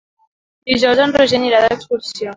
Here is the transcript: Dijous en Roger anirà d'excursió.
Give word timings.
Dijous 0.71 1.03
en 1.05 1.13
Roger 1.19 1.41
anirà 1.43 1.63
d'excursió. 1.67 2.29